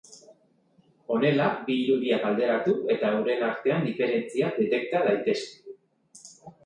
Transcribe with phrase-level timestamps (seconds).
[1.15, 5.77] Honela bi irudiak alderatu eta euren artean diferentziak detekta daitezke.